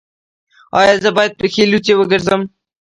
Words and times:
ایا 0.79 0.93
زه 1.03 1.09
باید 1.17 1.37
پښې 1.39 1.63
لوڅې 1.71 1.93
وګرځم؟ 1.97 2.41